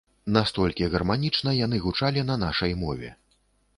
[0.35, 3.17] Настолькі гарманічна яны гучалі на нашай мове.